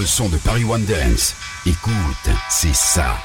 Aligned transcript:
Le 0.00 0.06
son 0.06 0.30
de 0.30 0.38
Paris 0.38 0.64
One 0.64 0.84
Dance 0.86 1.34
Écoute, 1.66 2.30
c'est 2.48 2.74
ça. 2.74 3.18